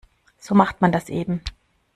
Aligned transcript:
So 0.39 0.55
macht 0.55 0.81
man 0.81 0.91
das 0.91 1.09
eben. 1.09 1.43